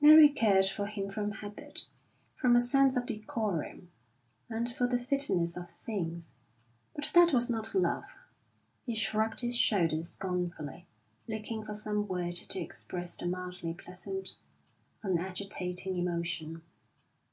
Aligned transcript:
Mary 0.00 0.28
cared 0.28 0.66
for 0.66 0.86
him 0.86 1.10
from 1.10 1.32
habit, 1.32 1.86
from 2.36 2.54
a 2.54 2.60
sense 2.60 2.96
of 2.96 3.06
decorum, 3.06 3.90
and 4.48 4.72
for 4.72 4.86
the 4.86 5.04
fitness 5.04 5.56
of 5.56 5.68
things; 5.68 6.32
but 6.94 7.10
that 7.12 7.32
was 7.32 7.50
not 7.50 7.74
love. 7.74 8.04
He 8.84 8.94
shrugged 8.94 9.40
his 9.40 9.56
shoulders 9.58 10.10
scornfully, 10.10 10.86
looking 11.26 11.64
for 11.64 11.74
some 11.74 12.06
word 12.06 12.36
to 12.36 12.60
express 12.60 13.16
the 13.16 13.26
mildly 13.26 13.74
pleasant, 13.74 14.36
unagitating 15.02 15.96
emotion. 15.96 16.62